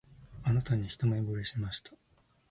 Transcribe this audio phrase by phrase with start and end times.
[0.43, 1.91] あなたに一目ぼれしました